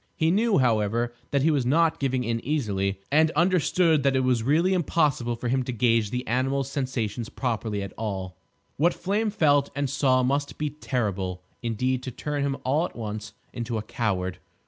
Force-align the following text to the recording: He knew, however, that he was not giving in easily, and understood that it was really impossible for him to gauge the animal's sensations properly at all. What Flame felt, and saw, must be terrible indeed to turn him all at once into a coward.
He 0.15 0.31
knew, 0.31 0.57
however, 0.57 1.13
that 1.29 1.43
he 1.43 1.51
was 1.51 1.63
not 1.63 1.99
giving 1.99 2.23
in 2.23 2.43
easily, 2.43 2.99
and 3.11 3.29
understood 3.35 4.01
that 4.01 4.15
it 4.15 4.21
was 4.21 4.41
really 4.41 4.73
impossible 4.73 5.35
for 5.35 5.47
him 5.47 5.61
to 5.61 5.71
gauge 5.71 6.09
the 6.09 6.25
animal's 6.25 6.71
sensations 6.71 7.29
properly 7.29 7.83
at 7.83 7.93
all. 7.99 8.35
What 8.77 8.95
Flame 8.95 9.29
felt, 9.29 9.69
and 9.75 9.87
saw, 9.87 10.23
must 10.23 10.57
be 10.57 10.71
terrible 10.71 11.43
indeed 11.61 12.01
to 12.01 12.09
turn 12.09 12.41
him 12.41 12.57
all 12.63 12.85
at 12.87 12.95
once 12.95 13.33
into 13.53 13.77
a 13.77 13.83
coward. 13.83 14.39